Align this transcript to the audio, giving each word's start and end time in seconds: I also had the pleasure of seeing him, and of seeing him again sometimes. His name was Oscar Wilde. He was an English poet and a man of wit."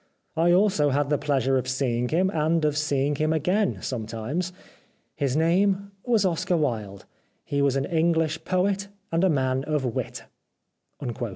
I 0.35 0.51
also 0.51 0.89
had 0.89 1.11
the 1.11 1.19
pleasure 1.19 1.57
of 1.59 1.67
seeing 1.67 2.09
him, 2.09 2.31
and 2.31 2.65
of 2.65 2.75
seeing 2.75 3.17
him 3.17 3.31
again 3.31 3.77
sometimes. 3.83 4.51
His 5.15 5.35
name 5.37 5.91
was 6.03 6.25
Oscar 6.25 6.57
Wilde. 6.57 7.05
He 7.43 7.61
was 7.61 7.75
an 7.75 7.85
English 7.85 8.43
poet 8.43 8.87
and 9.11 9.23
a 9.23 9.29
man 9.29 9.63
of 9.65 9.85
wit." 9.85 10.23